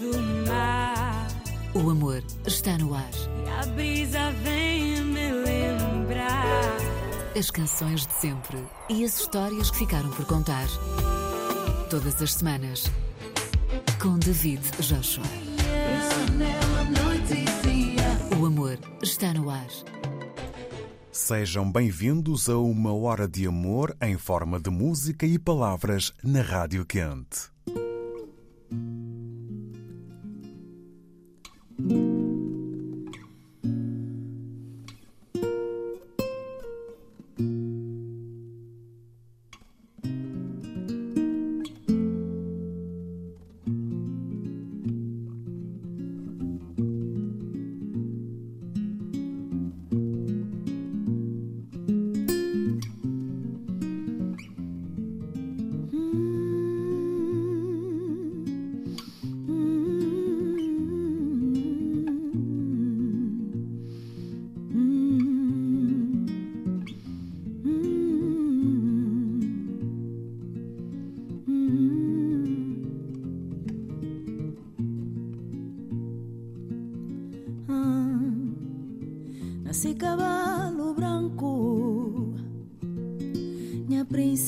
do 0.00 0.18
mar. 0.48 1.28
O 1.74 1.90
amor 1.90 2.24
está 2.46 2.78
no 2.78 2.94
ar. 2.94 3.10
E 3.44 3.48
a 3.48 3.66
brisa 3.74 4.32
vem 4.42 5.04
me 5.04 5.30
lembrar. 5.30 6.78
As 7.38 7.50
canções 7.50 8.06
de 8.06 8.12
sempre 8.14 8.58
e 8.88 9.04
as 9.04 9.20
histórias 9.20 9.70
que 9.70 9.78
ficaram 9.78 10.10
por 10.10 10.24
contar. 10.24 10.66
Todas 11.90 12.20
as 12.22 12.32
semanas. 12.32 12.90
Com 14.00 14.18
David 14.18 14.62
Joshua. 14.80 15.24
O 18.40 18.46
amor 18.46 18.78
está 19.02 19.34
no 19.34 19.50
ar. 19.50 19.68
Sejam 21.12 21.70
bem-vindos 21.70 22.48
a 22.48 22.56
uma 22.56 22.94
hora 22.94 23.28
de 23.28 23.46
amor 23.46 23.94
em 24.00 24.16
forma 24.16 24.58
de 24.58 24.70
música 24.70 25.26
e 25.26 25.38
palavras 25.38 26.14
na 26.24 26.40
Rádio 26.40 26.86
Quente. 26.86 27.49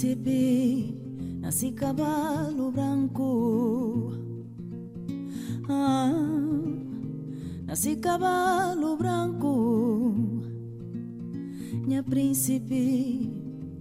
Príncipe, 0.03 0.99
nasci 1.41 1.73
cavalo 1.73 2.73
branco. 2.73 4.11
Ah, 5.69 6.11
nasci 7.67 8.01
cavalo 8.01 8.97
branco, 8.97 10.13
minha 11.87 12.03
príncipe, 12.03 13.31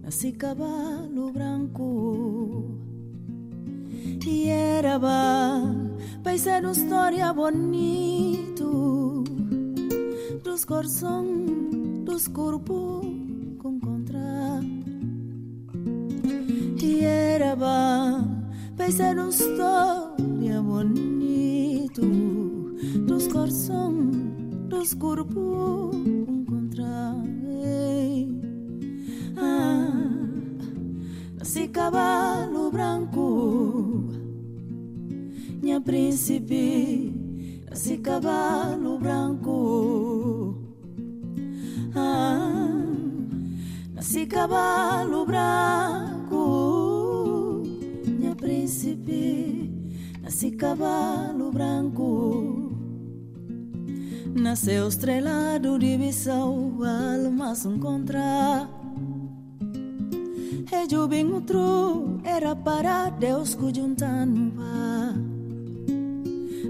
nasci 0.03 0.31
cavalo 0.33 1.31
branco. 1.31 2.77
E 4.23 4.47
era 4.47 4.99
vai 4.99 6.37
ser 6.37 6.61
uma 6.61 6.71
história 6.71 7.33
bonito 7.33 9.23
dos 10.43 10.65
coração, 10.65 11.25
dos 12.05 12.27
corpos 12.27 13.30
uma 18.99 19.29
história 19.29 20.61
bonito 20.61 22.01
dos 23.07 23.25
coração, 23.27 23.93
dos 24.67 24.93
corpos 24.93 25.95
contra. 26.45 27.15
Ah, 29.37 29.93
nasci 31.37 31.69
cavalo 31.69 32.69
branco, 32.69 34.09
minha 35.61 35.79
príncipe, 35.79 37.13
nasci 37.69 37.97
cavalo 37.97 38.99
branco. 38.99 40.57
Ah, 41.95 42.75
nasci 43.93 44.25
cavalo 44.25 45.25
branco, 45.25 46.90
príncipe, 48.51 49.71
nasci 50.21 50.51
cavalo 50.51 51.51
branco. 51.51 52.75
Nasceu 54.35 54.87
estrelado 54.89 55.79
de 55.79 55.97
visão, 55.97 56.79
alma 56.83 57.55
se 57.55 57.67
encontrar. 57.69 58.69
Eu 60.91 61.07
bem 61.07 61.31
outro 61.31 62.19
era 62.23 62.53
para 62.53 63.09
Deus 63.09 63.57
juntando 63.73 64.51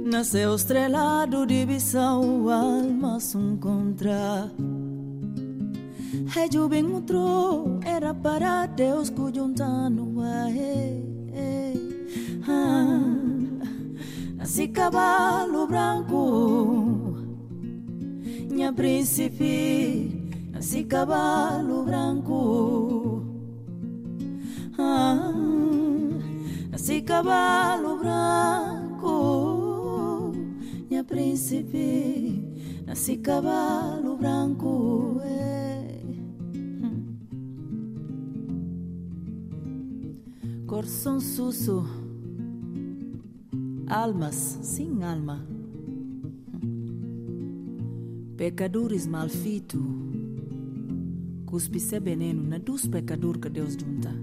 Nasceu 0.05 0.53
estrelado 0.55 1.47
de 1.47 1.65
visão, 1.65 2.47
alma 2.49 3.19
se 3.19 3.37
encontrar. 3.37 4.51
E 6.35 6.55
eu 6.55 6.69
bem 6.69 6.85
outro 6.85 7.79
era 7.83 8.13
para 8.13 8.65
Deus 8.67 9.11
juntando 9.33 10.19
ah, 10.21 10.49
Nasci 14.35 14.71
cavalo 14.71 15.67
branco, 15.67 17.15
minha 18.49 18.73
príncipe, 18.73 20.09
nasci 20.51 20.87
cavalo 20.87 21.83
branco. 21.83 23.23
Ah, 24.77 25.31
nasci 26.71 27.03
cavalo 27.03 27.97
branco, 27.97 29.13
minha 30.89 31.03
príncipe, 31.03 32.41
nasci 32.85 33.21
cavalo 33.21 34.15
branco. 34.15 35.21
eh. 35.23 36.01
Hum. 36.81 37.19
Coração 40.65 41.19
susso, 41.19 41.85
almas 43.91 44.57
sem 44.61 45.03
alma, 45.03 45.45
pecadores 48.37 49.05
malfito, 49.05 49.83
cuspe 51.45 51.77
se 51.77 51.99
veneno 51.99 52.41
na 52.41 52.57
dos 52.57 52.87
pecadores 52.87 53.41
que 53.41 53.49
Deus 53.49 53.75
junta. 53.75 54.15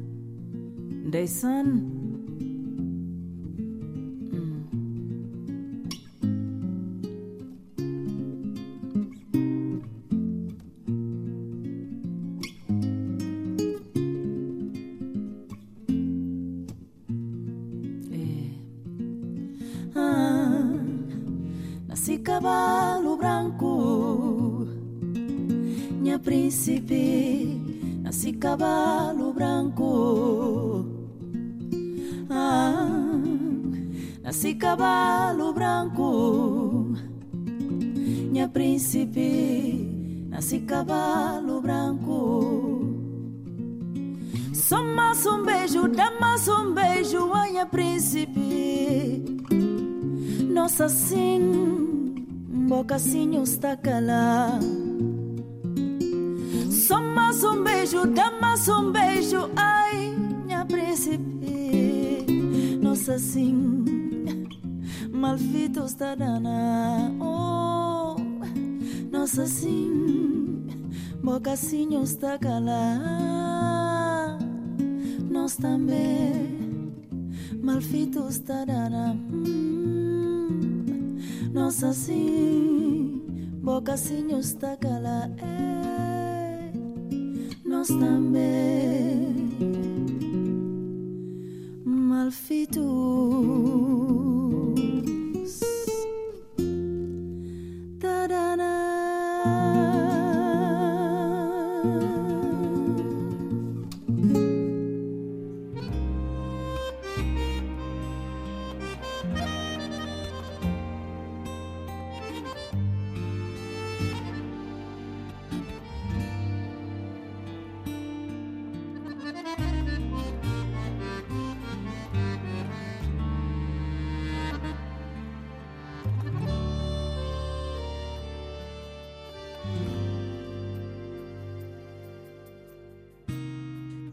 Deisan. 1.11 1.98
Nasci 34.29 34.57
cavalo 34.57 35.55
branco, 35.55 36.93
minha 38.31 38.47
príncipe, 38.47 40.29
nasci 40.29 40.61
cavalo 40.67 41.63
branco. 41.63 42.85
Só 44.53 44.85
mais 44.85 45.25
um 45.25 45.43
beijo, 45.43 45.89
dá 45.89 46.13
mais 46.21 46.47
um 46.47 46.75
beijo, 46.75 47.27
minha 47.27 47.65
príncipe. 47.65 49.25
Nossa 50.53 50.91
sim, 50.91 52.15
bocacinho 52.69 53.45
está 53.45 53.79
calada. 53.79 54.61
Só 56.71 57.01
mais 57.01 57.43
um 57.43 57.65
beijo, 57.65 58.07
dá 58.09 58.31
mais 58.39 58.69
um 58.69 58.93
beijo, 58.93 59.49
ai, 59.57 60.15
minha 60.45 60.67
príncipe. 60.67 62.27
Nossa 62.83 63.19
sim, 63.19 63.78
malfito 65.19 65.85
está 65.85 66.15
dana. 66.15 67.13
Oh, 67.21 68.17
nossa 69.11 69.47
sim, 69.47 70.65
bocacinho 71.23 72.03
está 72.05 72.39
calada. 72.39 74.39
Nós 75.31 75.57
também, 75.57 76.93
malfito 77.63 78.29
está 78.29 78.65
dana. 78.65 79.17
Hum. 79.33 79.69
Nossa 81.53 81.93
sim, 81.93 83.23
boca 83.63 83.97
sim 83.97 84.29
está 84.39 84.77
cala 84.77 85.31
é 85.39 86.73
Nós 87.65 87.89
também 87.89 89.49
malfitos 91.85 92.85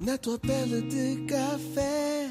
Na 0.05 0.19
tua 0.19 0.37
pele 0.37 0.83
de 0.83 1.25
café 1.25 2.29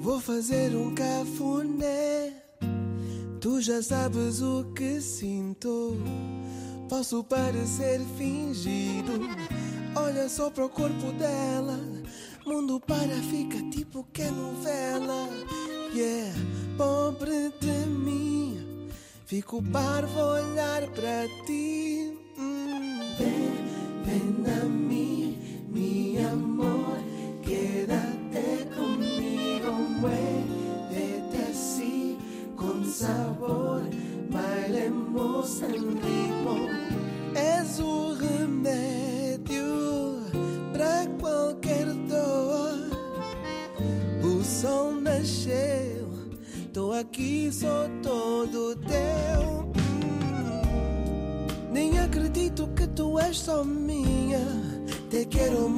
Vou 0.00 0.18
fazer 0.18 0.74
um 0.74 0.94
cafuné. 0.94 2.32
Tu 3.38 3.60
já 3.60 3.82
sabes 3.82 4.40
o 4.40 4.64
que 4.74 4.98
sinto. 5.00 5.98
Posso 6.88 7.22
parecer 7.24 8.00
fingido. 8.16 9.12
Olha 9.94 10.26
só 10.28 10.50
pro 10.50 10.70
corpo 10.70 11.12
dela. 11.12 11.78
Mundo 12.46 12.80
para, 12.80 13.14
fica 13.30 13.62
tipo 13.70 14.06
que 14.12 14.22
é 14.22 14.30
novela. 14.30 15.28
Yeah, 15.94 16.34
pobre 16.78 17.52
de 17.60 17.88
mim. 17.88 18.88
Fico 19.26 19.62
parvo 19.62 20.18
olhar 20.18 20.86
para 20.88 21.28
ti. 21.46 22.18
Hum. 22.38 23.00
Vem, 23.18 23.54
vem 24.04 24.52
a 24.52 24.64
mim 24.64 24.83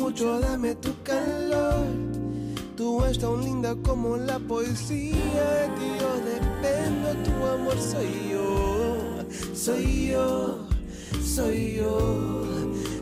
mucho, 0.07 0.39
dame 0.39 0.75
tu 0.77 0.93
calor. 1.03 1.85
Tú 2.77 3.03
eres 3.03 3.19
tan 3.19 3.41
linda 3.45 3.75
como 3.83 4.17
la 4.17 4.39
poesía. 4.39 5.45
De 5.59 5.69
ti 5.77 5.89
yo 6.01 6.11
dependo, 6.33 7.09
tu 7.25 7.35
amor 7.45 7.79
soy 7.79 8.31
yo. 8.31 9.25
Soy 9.53 10.11
yo, 10.11 10.69
soy 11.25 11.77
yo. 11.79 11.93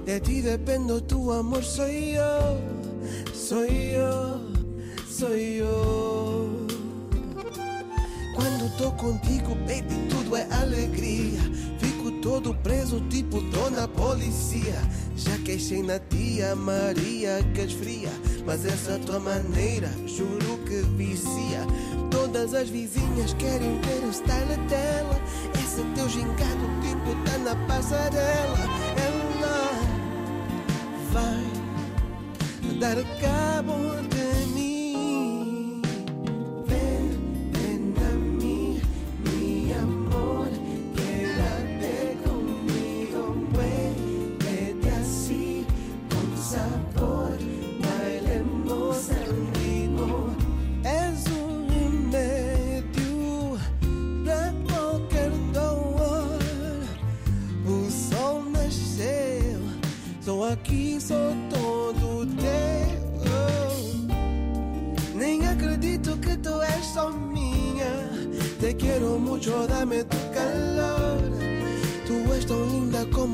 De 0.06 0.18
ti 0.20 0.40
dependo, 0.40 1.02
tu 1.02 1.30
amor 1.30 1.62
soy 1.62 2.14
yo. 2.14 2.58
Soy 3.34 3.92
yo, 3.92 4.40
soy 5.06 5.58
yo. 5.58 6.46
Quando 8.34 8.64
tô 8.78 8.96
contigo, 8.96 9.50
baby, 9.66 10.08
tudo 10.08 10.36
é 10.38 10.44
alegria. 10.52 11.42
Todo 12.24 12.54
preso, 12.54 13.00
tipo 13.10 13.38
dona 13.42 13.86
policia. 13.86 14.80
Já 15.14 15.36
queixei 15.44 15.82
na 15.82 15.98
tia 15.98 16.56
Maria 16.56 17.44
que 17.54 17.60
esfria. 17.60 18.08
Mas 18.46 18.64
essa 18.64 18.98
tua 19.00 19.20
maneira, 19.20 19.90
juro 20.06 20.56
que 20.64 20.80
vicia. 20.96 21.60
Todas 22.10 22.54
as 22.54 22.70
vizinhas 22.70 23.34
querem 23.34 23.78
ver 23.82 24.08
o 24.08 24.10
style 24.10 24.56
dela. 24.70 25.20
Esse 25.62 25.84
teu 25.94 26.08
gingado, 26.08 26.66
tipo, 26.80 27.14
tá 27.26 27.36
na 27.36 27.54
passarela. 27.66 28.58
Ela 28.96 29.70
vai 31.12 31.44
dar 32.78 32.96
cabo 33.20 33.74
de 34.08 34.23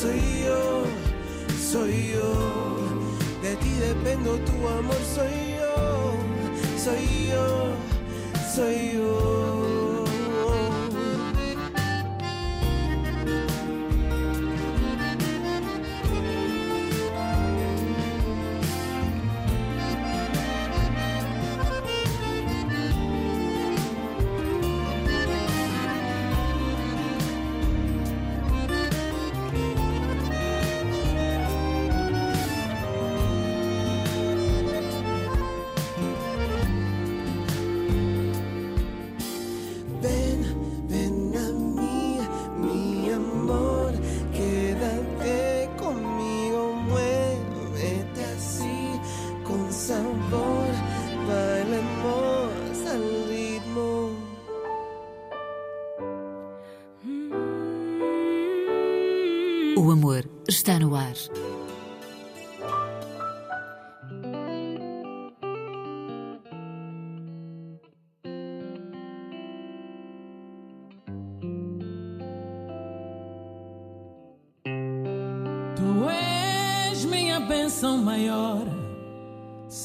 soy 0.00 0.22
yo, 0.46 0.62
soy 1.70 1.96
yo. 2.14 2.30
De 3.42 3.52
ti 3.56 3.70
dependo, 3.78 4.30
tu 4.38 4.68
amor 4.68 5.02
soy 5.14 5.36
yo, 5.58 5.74
soy 6.76 7.06
yo, 7.30 7.46
soy 8.54 8.92
yo. 8.94 9.31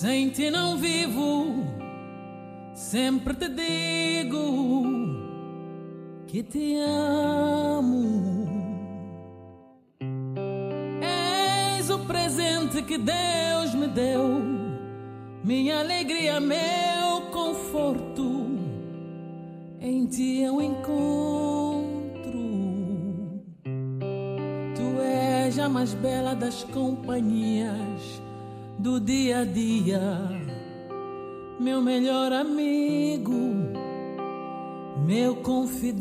Sem 0.08 0.30
ti 0.30 0.50
não 0.50 0.78
vivo. 0.78 1.66
Sempre 2.74 3.34
te 3.34 3.50
digo 3.50 4.96
que 6.26 6.42
te 6.42 6.78
amo. 6.80 8.48
És 11.02 11.90
o 11.90 12.00
presente 12.06 12.82
que 12.84 12.98
Deus 12.98 13.76
me 13.76 13.88
deu, 13.88 14.42
minha 15.44 15.82
alegria, 15.82 16.40
meu 16.40 17.30
conforto. 17.34 18.48
Em 19.82 20.06
ti 20.06 20.42
eu 20.42 20.62
encontro. 20.62 22.32
Tu 24.74 25.02
és 25.02 25.60
a 25.60 25.68
mais 25.68 25.94
bela 25.96 26.34
das 26.34 26.64
companhias 26.64 28.26
do 28.78 29.00
dia 29.00 29.40
a 29.40 29.44
dia, 29.44 30.00
meu 31.60 31.82
melhor 31.82 32.32
amigo, 32.32 33.34
meu 35.04 35.38
confidente. 35.38 35.98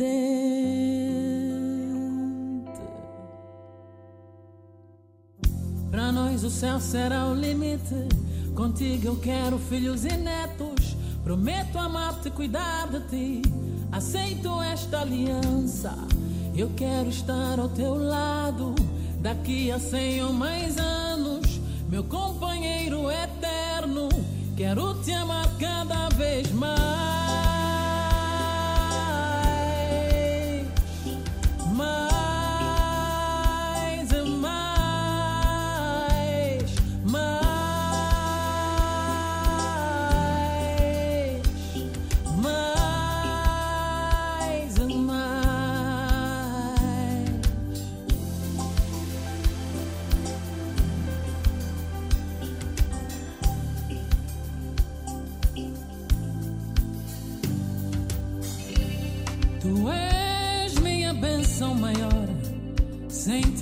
Para 5.90 6.12
nós 6.12 6.44
o 6.44 6.50
céu 6.50 6.78
será 6.78 7.26
o 7.28 7.34
limite. 7.34 8.08
Contigo 8.54 9.06
eu 9.06 9.16
quero 9.16 9.58
filhos 9.58 10.04
e 10.04 10.14
netos. 10.14 10.96
Prometo 11.24 11.78
amar-te 11.78 12.30
cuidar 12.30 12.88
de 12.88 13.00
ti. 13.08 13.42
Aceito 13.90 14.60
esta 14.62 15.00
aliança. 15.00 15.94
Eu 16.54 16.70
quero 16.76 17.08
estar 17.08 17.58
ao 17.58 17.70
teu 17.70 17.94
lado. 17.94 18.74
Daqui 19.20 19.72
a 19.72 19.78
cem 19.78 20.22
ou 20.22 20.32
mais 20.32 20.78
anos, 20.78 21.60
meu 21.88 22.04
companheiro 22.04 22.45
eterno. 23.10 24.08
Quero 24.56 24.94
te 24.96 25.14
amar 25.14 25.48
cada 25.58 26.08
vez 26.10 26.45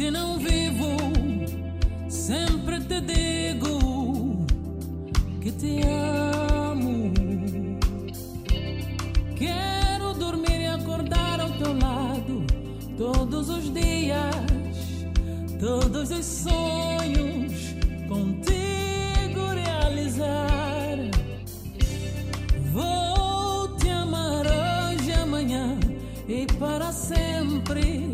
que 0.05 0.11
não 0.11 0.39
vivo, 0.39 0.97
sempre 2.11 2.79
te 2.81 3.01
digo 3.01 4.45
que 5.41 5.51
te 5.51 5.81
amo. 5.83 7.11
Quero 9.35 10.13
dormir 10.13 10.61
e 10.61 10.67
acordar 10.67 11.41
ao 11.41 11.49
teu 11.53 11.73
lado 11.79 12.45
todos 12.99 13.49
os 13.49 13.73
dias, 13.73 14.35
todos 15.59 16.11
os 16.11 16.27
sonhos 16.27 17.75
contigo 18.07 19.43
realizar. 19.55 20.99
Vou 22.75 23.75
te 23.79 23.89
amar 23.89 24.45
hoje, 24.45 25.13
amanhã 25.13 25.79
e 26.29 26.47
para 26.59 26.93
sempre. 26.93 28.14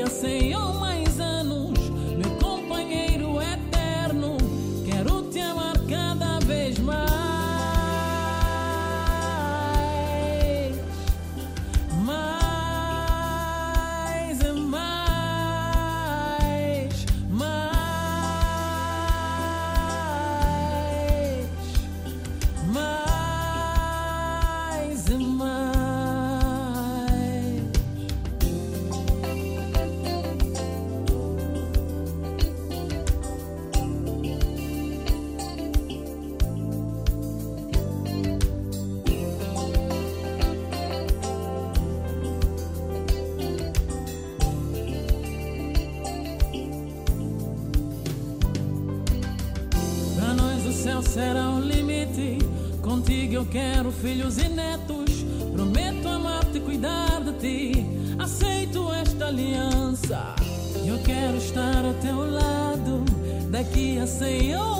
alegria 0.00 0.06
sem 0.06 0.56
uma 0.56 0.99
quero 53.50 53.90
filhos 53.90 54.38
e 54.38 54.48
netos. 54.48 55.24
Prometo 55.52 56.08
amar-te 56.08 56.58
e 56.58 56.60
cuidar 56.60 57.20
de 57.20 57.32
ti. 57.32 57.86
Aceito 58.18 58.92
esta 58.92 59.26
aliança. 59.26 60.34
Eu 60.86 60.98
quero 61.02 61.36
estar 61.36 61.84
ao 61.84 61.94
teu 61.94 62.30
lado. 62.30 63.04
Daqui 63.50 63.98
a 63.98 64.06
mais 64.06 64.52
anos, 64.52 64.79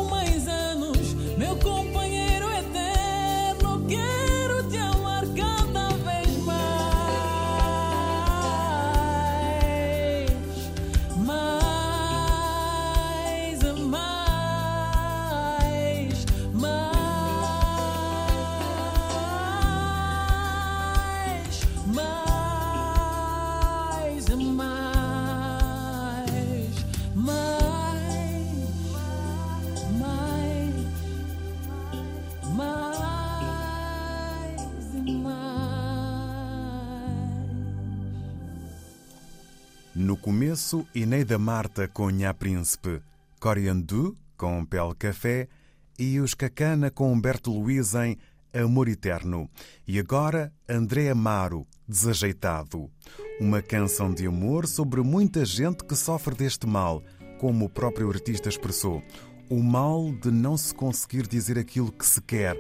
começo, 40.20 40.86
Ineida 40.94 41.38
Marta 41.38 41.88
com 41.88 42.10
Nha 42.10 42.34
Príncipe, 42.34 43.00
Coriandu 43.40 44.14
com 44.36 44.64
Pel 44.66 44.94
Café 44.98 45.48
e 45.98 46.20
os 46.20 46.34
Cacana 46.34 46.90
com 46.90 47.10
Humberto 47.10 47.50
Luiz 47.50 47.94
em 47.94 48.18
Amor 48.52 48.88
Eterno. 48.88 49.48
E 49.88 49.98
agora, 49.98 50.52
André 50.68 51.08
Amaro, 51.08 51.66
Desajeitado. 51.88 52.90
Uma 53.40 53.62
canção 53.62 54.12
de 54.12 54.26
amor 54.26 54.66
sobre 54.66 55.00
muita 55.00 55.44
gente 55.44 55.84
que 55.84 55.96
sofre 55.96 56.34
deste 56.34 56.66
mal, 56.66 57.02
como 57.38 57.64
o 57.64 57.70
próprio 57.70 58.10
artista 58.10 58.50
expressou. 58.50 59.02
O 59.48 59.62
mal 59.62 60.12
de 60.12 60.30
não 60.30 60.56
se 60.56 60.74
conseguir 60.74 61.26
dizer 61.26 61.58
aquilo 61.58 61.90
que 61.90 62.04
se 62.04 62.20
quer, 62.20 62.56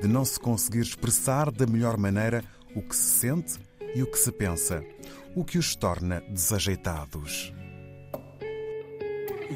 de 0.00 0.08
não 0.08 0.24
se 0.24 0.40
conseguir 0.40 0.80
expressar 0.80 1.50
da 1.50 1.66
melhor 1.66 1.98
maneira 1.98 2.42
o 2.74 2.80
que 2.80 2.96
se 2.96 3.20
sente 3.20 3.60
e 3.94 4.02
o 4.02 4.10
que 4.10 4.18
se 4.18 4.32
pensa 4.32 4.82
o 5.34 5.44
que 5.44 5.58
os 5.58 5.74
torna 5.74 6.22
desajeitados. 6.28 7.52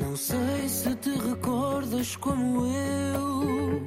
Não 0.01 0.17
sei 0.17 0.69
se 0.69 0.95
te 0.97 1.11
recordas 1.11 2.17
como 2.17 2.67
eu, 2.67 3.83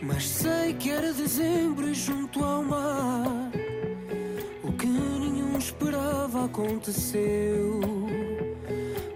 mas 0.00 0.28
sei 0.28 0.74
que 0.74 0.90
era 0.90 1.12
dezembro 1.12 1.88
e 1.88 1.94
junto 1.94 2.44
ao 2.44 2.62
mar. 2.62 3.50
O 4.62 4.72
que 4.72 4.86
nenhum 4.86 5.58
esperava 5.58 6.44
aconteceu. 6.44 7.80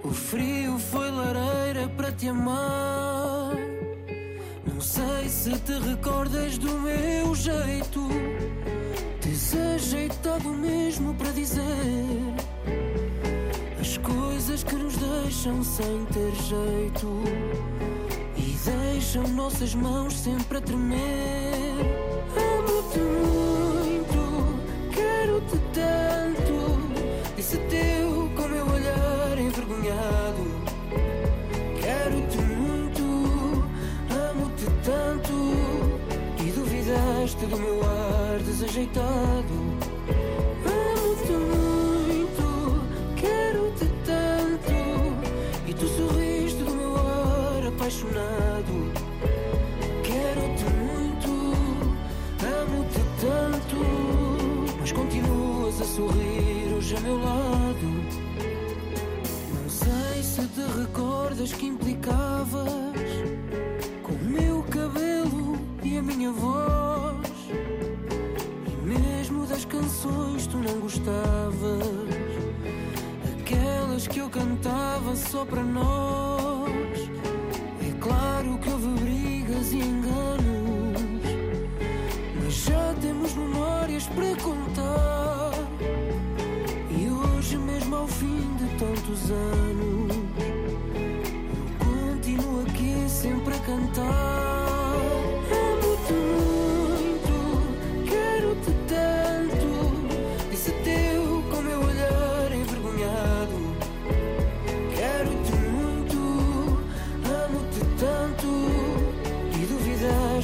O 0.03 0.11
frio 0.11 0.79
foi 0.79 1.11
lareira 1.11 1.89
para 1.97 2.13
te 2.13 2.29
amar. 2.29 3.55
Não 4.67 4.81
sei 4.81 5.29
se 5.29 5.59
te 5.61 5.73
recordas 5.79 6.59
do 6.59 6.71
meu 6.81 7.35
jeito. 7.35 8.01
Desajeitado 9.35 10.49
mesmo 10.51 11.13
para 11.15 11.33
dizer 11.33 11.65
as 13.81 13.99
coisas 13.99 14.63
que 14.63 14.77
nos 14.77 14.95
deixam 14.97 15.61
sem 15.65 16.07
ter 16.07 16.33
jeito 16.37 17.09
e 18.37 18.57
deixam 18.93 19.27
nossas 19.27 19.75
mãos 19.75 20.15
sempre 20.15 20.59
a 20.59 20.61
tremer. 20.61 22.04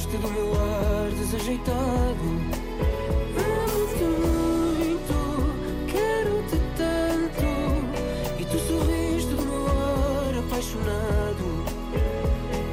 gosto 0.01 0.17
do 0.17 0.27
meu 0.29 0.51
ar 0.55 1.11
desajeitado. 1.11 2.25
Amo-te 3.37 4.03
muito, 4.25 5.15
quero-te 5.87 6.57
tanto. 6.75 7.45
E 8.39 8.45
tu 8.45 8.57
sorriste 8.57 9.33
do 9.35 9.43
meu 9.43 9.67
ar 9.67 10.39
apaixonado. 10.39 11.65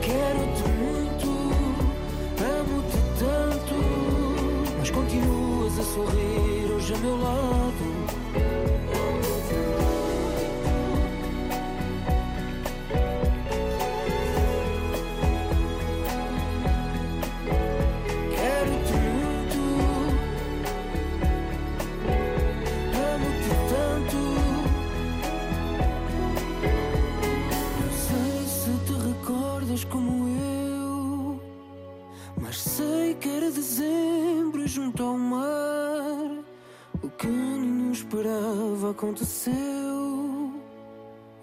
Quero-te 0.01 0.69
muito, 0.81 1.29
amo-te 2.41 2.99
tanto. 3.19 3.77
Mas 4.79 4.91
continuas 4.91 5.79
a 5.79 5.83
sorrir 5.83 6.73
hoje 6.73 6.95
a 6.95 6.99
meu 6.99 7.21
lado. 7.21 7.68
aconteceu. 38.99 39.55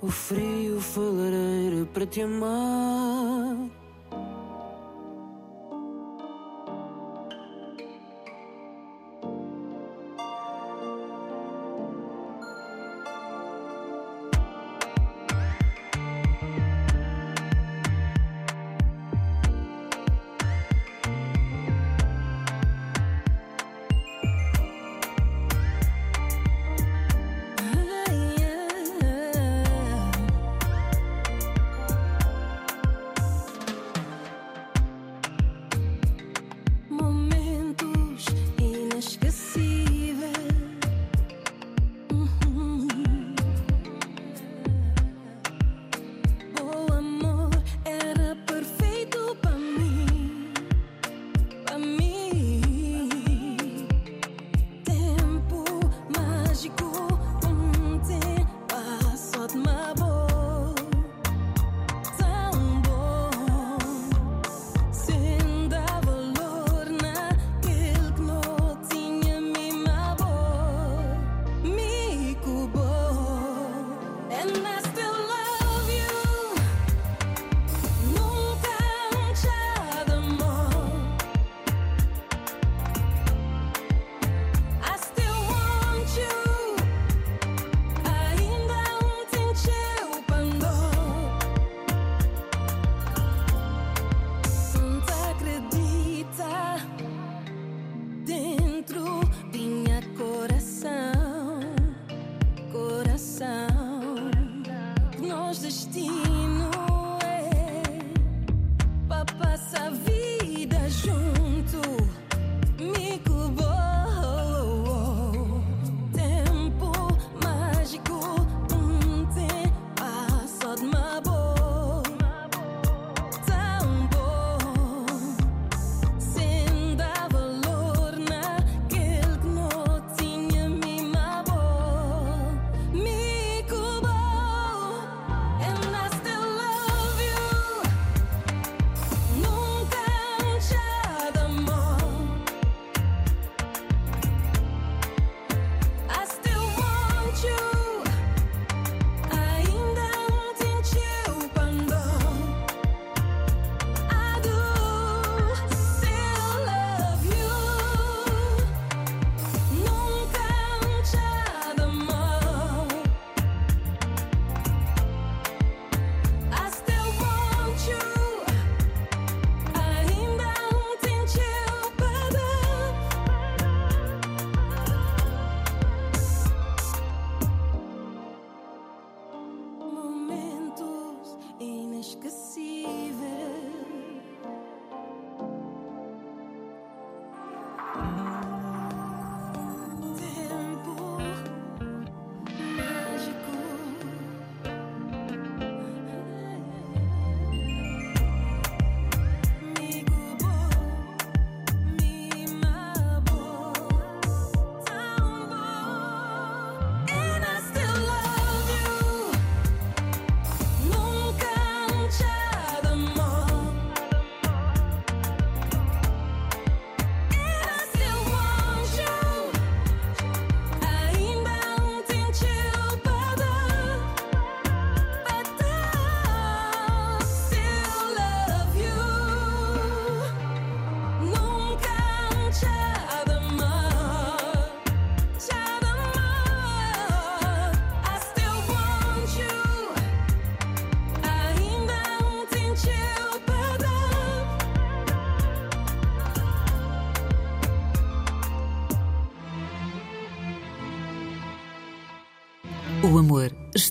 O 0.01 0.07
frio 0.07 0.81
foi 0.81 1.87
para 1.93 2.05
te 2.05 2.21
amar. 2.21 3.14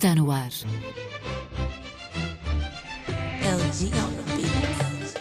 Está 0.05 0.15
no 0.17 0.31
ar. 0.31 0.51
LG 3.41 3.91
on 4.05 4.13
elas. 4.29 5.15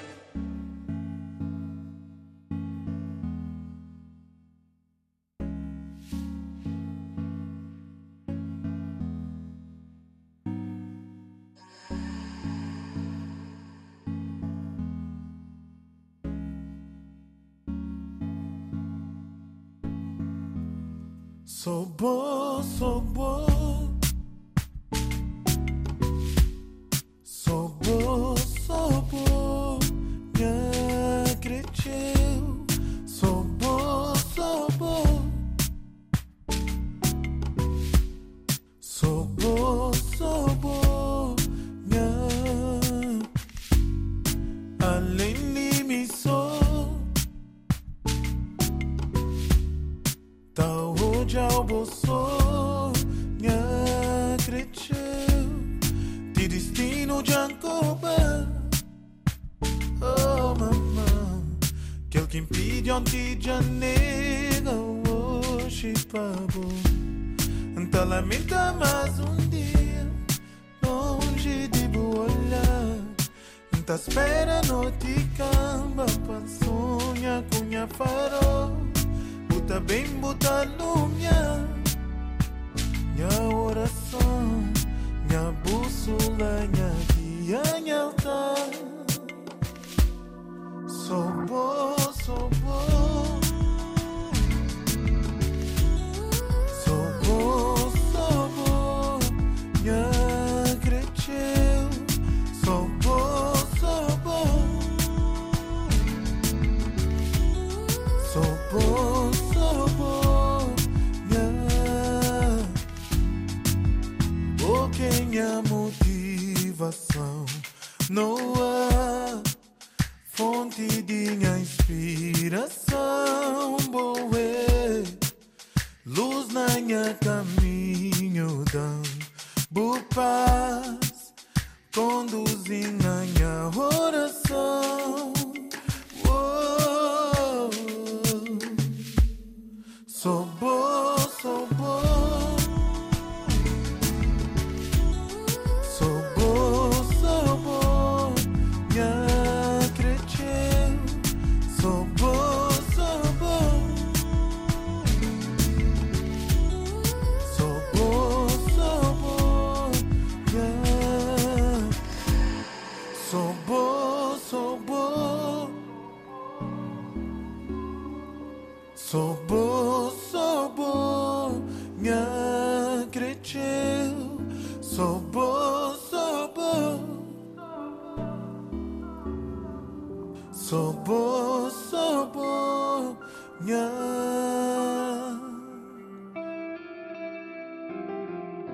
Sou 21.46 21.86
So 21.86 21.86
bold, 21.86 22.66
so 22.66 23.00
bold. 23.00 23.93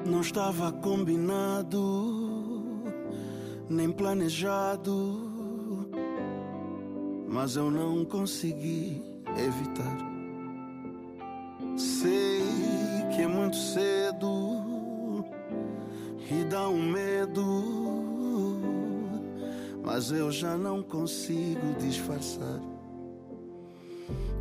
Não 0.09 0.21
estava 0.21 0.71
combinado, 0.71 1.77
nem 3.69 3.91
planejado, 3.91 5.19
mas 7.27 7.55
eu 7.55 7.69
não 7.69 8.03
consegui 8.03 9.03
evitar. 9.37 9.97
Sei 11.77 12.41
que 13.15 13.21
é 13.21 13.27
muito 13.27 13.55
cedo 13.55 15.23
e 16.31 16.43
dá 16.45 16.67
um 16.67 16.91
medo, 16.91 17.63
mas 19.83 20.11
eu 20.11 20.31
já 20.31 20.57
não 20.57 20.81
consigo 20.81 21.75
disfarçar. 21.79 22.59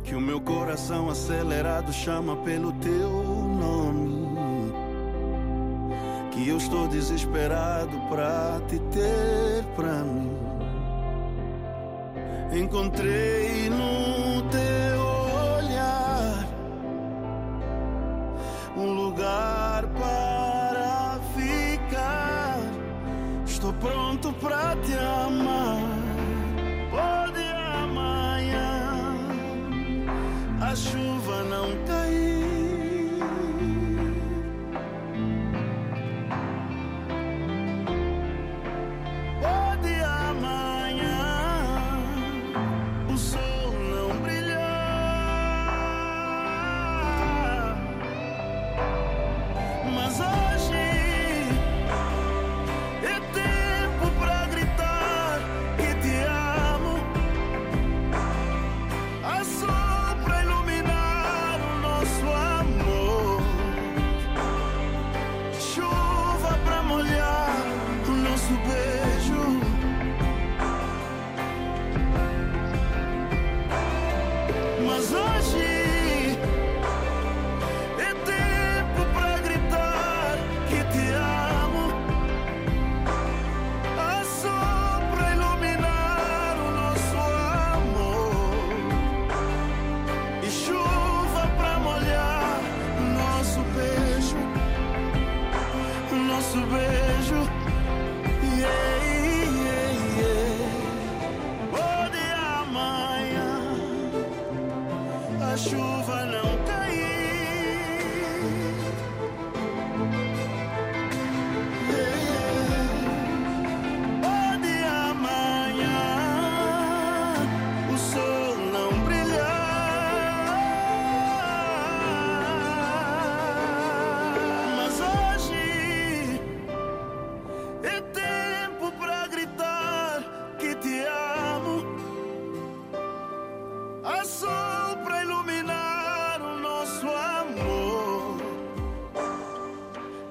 Que 0.03 0.15
o 0.15 0.21
meu 0.21 0.41
coração 0.41 1.11
acelerado 1.11 1.93
chama 1.93 2.35
pelo 2.37 2.73
teu 2.73 3.11
nome 3.59 4.08
e 6.49 6.51
eu 6.51 6.57
estou 6.57 6.87
desesperado 6.87 7.95
pra 8.09 8.59
te 8.67 8.79
ter 8.79 9.63
pra 9.75 10.03
mim. 10.03 10.35
Encontrei 12.51 13.69
no 13.69 14.41
teu 14.49 14.99
olhar 15.59 16.47
um 18.75 18.93
lugar 18.93 19.85
para 19.89 21.19
ficar. 21.35 22.57
Estou 23.45 23.71
pronto 23.73 24.33
pra 24.41 24.75
te 24.77 24.95
amar. 24.95 25.78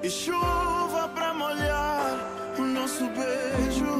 E 0.01 0.09
chuva 0.09 1.09
pra 1.13 1.33
molhar 1.33 2.55
o 2.57 2.61
nosso 2.61 3.05
beijo. 3.09 3.98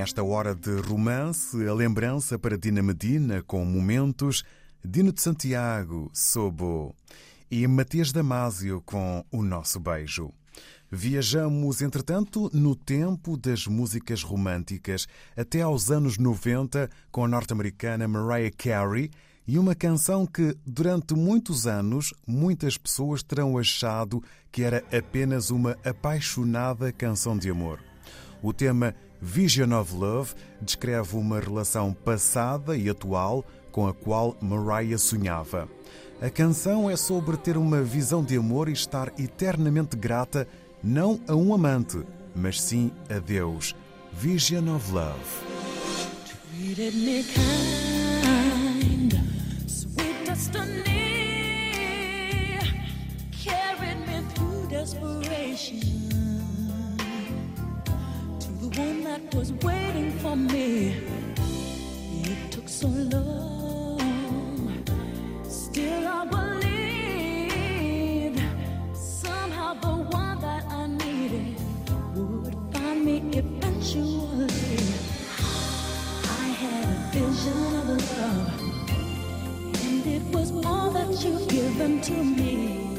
Nesta 0.00 0.22
hora 0.22 0.54
de 0.54 0.80
romance, 0.80 1.68
a 1.68 1.74
lembrança 1.74 2.38
para 2.38 2.56
Dina 2.56 2.82
Medina 2.82 3.42
com 3.42 3.62
momentos, 3.66 4.42
Dino 4.82 5.12
de 5.12 5.20
Santiago, 5.20 6.10
Sobo 6.14 6.96
e 7.50 7.66
Matias 7.66 8.10
Damasio 8.10 8.80
com 8.80 9.22
O 9.30 9.42
Nosso 9.42 9.78
Beijo. 9.78 10.32
Viajamos, 10.90 11.82
entretanto, 11.82 12.48
no 12.54 12.74
tempo 12.74 13.36
das 13.36 13.66
músicas 13.66 14.22
românticas, 14.22 15.06
até 15.36 15.60
aos 15.60 15.90
anos 15.90 16.16
90, 16.16 16.88
com 17.12 17.26
a 17.26 17.28
norte-americana 17.28 18.08
Mariah 18.08 18.56
Carey 18.56 19.10
e 19.46 19.58
uma 19.58 19.74
canção 19.74 20.26
que, 20.26 20.56
durante 20.64 21.12
muitos 21.12 21.66
anos, 21.66 22.14
muitas 22.26 22.78
pessoas 22.78 23.22
terão 23.22 23.58
achado 23.58 24.24
que 24.50 24.62
era 24.62 24.82
apenas 24.96 25.50
uma 25.50 25.76
apaixonada 25.84 26.90
canção 26.90 27.36
de 27.36 27.50
amor. 27.50 27.80
O 28.42 28.54
tema 28.54 28.94
Vision 29.20 29.72
of 29.72 29.94
Love 29.94 30.34
descreve 30.60 31.16
uma 31.16 31.38
relação 31.38 31.92
passada 31.92 32.76
e 32.76 32.88
atual 32.88 33.44
com 33.70 33.86
a 33.86 33.92
qual 33.92 34.36
Mariah 34.40 34.98
sonhava. 34.98 35.68
A 36.20 36.30
canção 36.30 36.90
é 36.90 36.96
sobre 36.96 37.36
ter 37.36 37.56
uma 37.56 37.82
visão 37.82 38.24
de 38.24 38.36
amor 38.36 38.68
e 38.68 38.72
estar 38.72 39.12
eternamente 39.18 39.96
grata 39.96 40.46
não 40.82 41.20
a 41.28 41.34
um 41.34 41.54
amante, 41.54 42.02
mas 42.34 42.60
sim 42.60 42.90
a 43.08 43.18
Deus. 43.18 43.74
Vision 44.12 44.74
of 44.74 44.90
Love. 44.92 45.50
Was 59.34 59.52
waiting 59.62 60.10
for 60.18 60.36
me. 60.36 60.94
It 62.22 62.50
took 62.50 62.68
so 62.68 62.88
long, 62.88 64.82
still 65.48 66.06
I 66.06 66.24
believed 66.26 68.42
somehow 68.94 69.72
the 69.74 69.88
one 69.88 70.40
that 70.40 70.64
I 70.68 70.86
needed 70.86 71.56
would 72.14 72.54
find 72.72 73.04
me 73.04 73.22
eventually. 73.32 74.78
I 76.24 76.48
had 76.62 76.84
a 76.84 77.10
vision 77.12 77.76
of 77.76 77.88
love, 78.18 78.60
and 79.84 80.06
it 80.06 80.22
was 80.34 80.50
all 80.66 80.90
that 80.90 81.24
you've 81.24 81.48
given 81.48 82.00
to 82.00 82.12
me. 82.12 82.89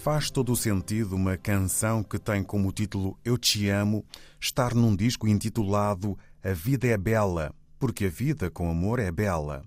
Faz 0.04 0.30
todo 0.30 0.52
o 0.52 0.56
sentido 0.56 1.16
uma 1.16 1.34
canção 1.34 2.02
que 2.02 2.18
tem 2.18 2.44
como 2.44 2.70
título 2.70 3.18
Eu 3.24 3.38
Te 3.38 3.70
Amo 3.70 4.04
estar 4.38 4.74
num 4.74 4.94
disco 4.94 5.26
intitulado 5.26 6.14
A 6.42 6.52
Vida 6.52 6.86
é 6.86 6.98
Bela, 6.98 7.54
porque 7.78 8.04
a 8.04 8.10
vida 8.10 8.50
com 8.50 8.70
amor 8.70 8.98
é 8.98 9.10
bela. 9.10 9.64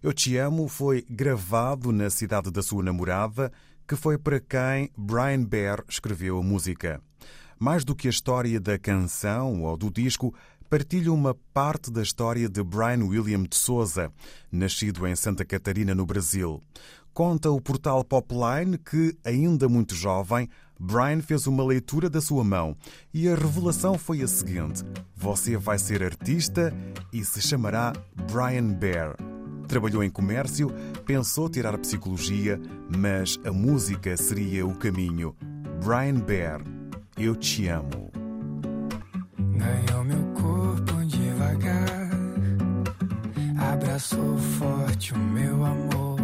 Eu 0.00 0.12
Te 0.12 0.36
Amo 0.36 0.68
foi 0.68 1.04
gravado 1.10 1.90
na 1.90 2.08
cidade 2.08 2.52
da 2.52 2.62
sua 2.62 2.84
namorada, 2.84 3.50
que 3.84 3.96
foi 3.96 4.16
para 4.16 4.38
quem 4.38 4.90
Brian 4.96 5.42
Bear 5.42 5.82
escreveu 5.88 6.38
a 6.38 6.42
música. 6.42 7.02
Mais 7.58 7.84
do 7.84 7.96
que 7.96 8.06
a 8.06 8.10
história 8.10 8.60
da 8.60 8.78
canção 8.78 9.64
ou 9.64 9.76
do 9.76 9.90
disco, 9.90 10.32
partilha 10.70 11.12
uma 11.12 11.34
parte 11.52 11.90
da 11.90 12.00
história 12.00 12.48
de 12.48 12.62
Brian 12.62 13.04
William 13.04 13.42
de 13.42 13.56
Souza, 13.56 14.12
nascido 14.52 15.04
em 15.04 15.16
Santa 15.16 15.44
Catarina, 15.44 15.96
no 15.96 16.06
Brasil. 16.06 16.62
Conta 17.12 17.50
o 17.50 17.60
portal 17.60 18.04
Popline 18.04 18.78
que, 18.78 19.18
ainda 19.24 19.68
muito 19.68 19.96
jovem, 19.96 20.48
Brian 20.78 21.20
fez 21.20 21.48
uma 21.48 21.64
leitura 21.64 22.08
da 22.08 22.20
sua 22.20 22.44
mão 22.44 22.76
e 23.12 23.28
a 23.28 23.34
revelação 23.34 23.98
foi 23.98 24.22
a 24.22 24.28
seguinte: 24.28 24.84
Você 25.16 25.56
vai 25.56 25.76
ser 25.76 26.04
artista 26.04 26.72
e 27.12 27.24
se 27.24 27.42
chamará 27.42 27.92
Brian 28.32 28.72
Bear. 28.72 29.16
Trabalhou 29.66 30.04
em 30.04 30.10
comércio, 30.10 30.70
pensou 31.04 31.48
tirar 31.48 31.76
psicologia, 31.78 32.60
mas 32.96 33.40
a 33.44 33.50
música 33.50 34.16
seria 34.16 34.64
o 34.64 34.76
caminho. 34.76 35.34
Brian 35.84 36.20
Bear, 36.20 36.62
eu 37.18 37.34
te 37.34 37.66
amo. 37.66 38.10
Ganhou 39.36 40.04
meu 40.04 40.29
abraçou 43.60 44.38
forte 44.38 45.12
o 45.14 45.18
meu 45.18 45.64
amor 45.64 46.20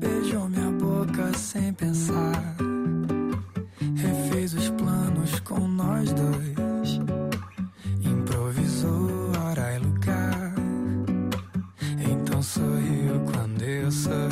beijou 0.00 0.48
minha 0.48 0.70
boca 0.72 1.32
sem 1.36 1.72
pensar. 1.72 2.56
Refez 3.96 4.54
os 4.54 4.68
planos 4.70 5.40
com 5.40 5.66
nós 5.66 6.12
dois. 6.12 7.00
Improvisou 8.02 9.32
hora 9.38 9.74
e 9.74 9.78
lugar. 9.78 10.54
Então 12.10 12.42
sorriu 12.42 13.20
quando 13.32 13.62
eu 13.62 13.90
sorri. 13.90 14.29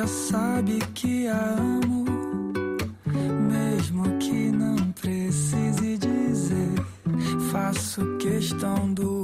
Já 0.00 0.06
sabe 0.06 0.78
que 0.94 1.28
a 1.28 1.56
amo, 1.58 2.06
mesmo 3.50 4.16
que 4.16 4.50
não 4.50 4.76
precise 4.92 5.98
dizer. 5.98 6.86
Faço 7.52 8.16
questão 8.16 8.94
do 8.94 9.19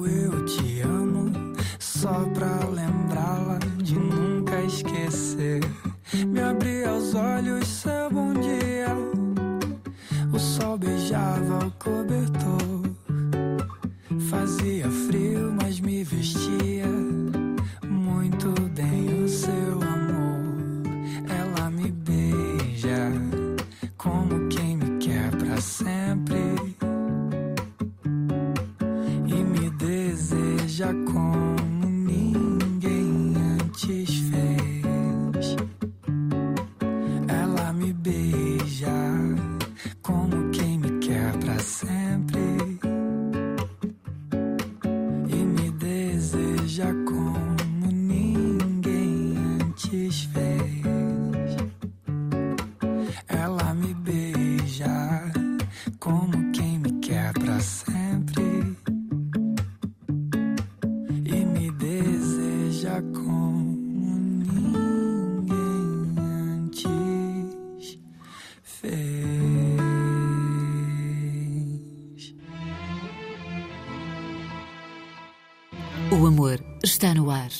está 76.96 77.12
no 77.12 77.30
ar. 77.30 77.50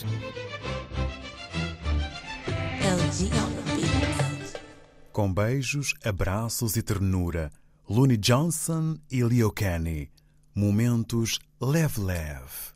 Com 5.12 5.32
beijos, 5.32 5.95
abraços 6.03 6.74
e 6.76 6.82
ternura, 6.82 7.53
Looney 7.87 8.16
Johnson 8.16 8.97
e 9.11 9.22
Leo 9.22 9.53
Kenny. 9.53 10.11
Momentos 10.55 11.39
leve-leve. 11.61 12.75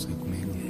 Busca 0.00 0.14
comigo. 0.14 0.69